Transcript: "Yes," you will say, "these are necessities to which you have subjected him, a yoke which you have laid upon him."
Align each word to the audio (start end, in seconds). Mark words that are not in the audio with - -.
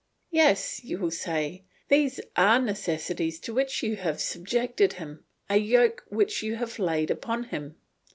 "Yes," 0.31 0.83
you 0.83 0.97
will 0.97 1.11
say, 1.11 1.63
"these 1.89 2.19
are 2.35 2.59
necessities 2.59 3.39
to 3.41 3.53
which 3.53 3.83
you 3.83 3.97
have 3.97 4.19
subjected 4.19 4.93
him, 4.93 5.25
a 5.47 5.57
yoke 5.57 6.03
which 6.09 6.41
you 6.41 6.55
have 6.55 6.79
laid 6.79 7.11
upon 7.11 7.43
him." 7.43 7.75